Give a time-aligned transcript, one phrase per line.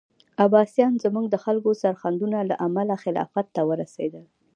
[0.43, 4.25] عباسیان زموږ د خلکو سرښندنو له امله خلافت ته ورسېدل.